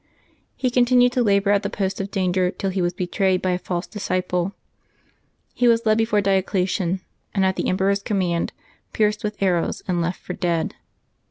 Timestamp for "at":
1.51-1.61, 7.45-7.55